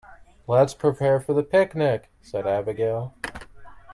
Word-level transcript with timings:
"Let's 0.47 0.73
prepare 0.73 1.19
for 1.19 1.33
the 1.35 1.43
picnic!", 1.43 2.09
said 2.23 2.47
Abigail. 2.47 3.13